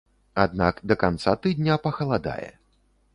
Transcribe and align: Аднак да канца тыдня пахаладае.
Аднак 0.43 0.79
да 0.91 0.95
канца 1.03 1.33
тыдня 1.43 1.75
пахаладае. 1.87 2.49